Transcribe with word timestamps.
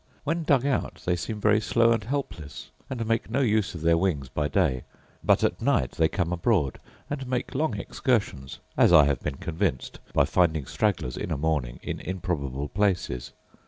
When 0.23 0.41
dug 0.41 0.65
out 0.65 1.03
they 1.05 1.15
seem 1.15 1.39
very 1.39 1.61
slow 1.61 1.91
and 1.91 2.03
helpless, 2.03 2.71
and 2.89 3.05
make 3.05 3.29
no 3.29 3.41
use 3.41 3.75
of 3.75 3.81
their 3.81 3.99
wings 3.99 4.29
by 4.29 4.47
day; 4.47 4.83
but 5.23 5.43
at 5.43 5.61
night 5.61 5.91
they 5.91 6.07
come 6.07 6.33
abroad, 6.33 6.79
and 7.07 7.27
make 7.27 7.53
long 7.53 7.77
excursions, 7.79 8.57
as 8.75 8.91
I 8.91 9.05
have 9.05 9.19
been 9.19 9.37
convinced 9.37 9.99
by 10.11 10.25
finding 10.25 10.65
stragglers, 10.65 11.17
in 11.17 11.29
a 11.29 11.37
morning, 11.37 11.79
in 11.83 11.99
improbable 11.99 12.67
places. 12.69 13.31